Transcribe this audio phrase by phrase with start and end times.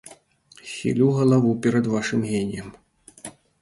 [0.71, 2.77] Хілю галаву перад вашым геніем.